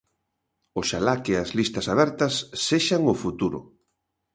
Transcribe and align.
Oxalá 0.79 1.15
que 1.23 1.33
as 1.43 1.49
listas 1.57 1.85
abertas 1.93 2.33
sexan 2.67 3.01
o 3.13 3.15
futuro. 3.23 3.59